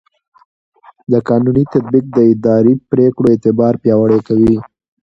[1.11, 4.55] د قانون تطبیق د اداري پرېکړو اعتبار پیاوړی کوي.